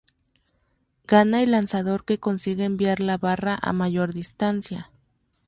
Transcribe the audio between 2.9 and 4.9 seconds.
la barra a mayor distancia.